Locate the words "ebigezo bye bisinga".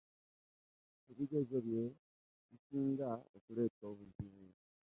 1.09-3.09